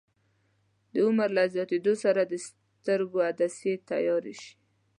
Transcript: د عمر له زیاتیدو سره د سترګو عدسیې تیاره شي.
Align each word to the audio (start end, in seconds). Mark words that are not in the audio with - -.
د 0.91 0.93
عمر 1.05 1.29
له 1.37 1.43
زیاتیدو 1.55 1.93
سره 2.03 2.21
د 2.25 2.33
سترګو 2.79 3.17
عدسیې 3.29 3.73
تیاره 3.89 4.33
شي. 4.41 4.51